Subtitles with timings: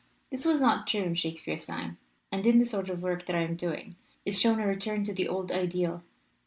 [0.31, 1.99] "This was not true in Shakespeare's time.
[2.31, 5.13] And in the sort of work that I am doing is shown a return to
[5.13, 6.01] the old ideal.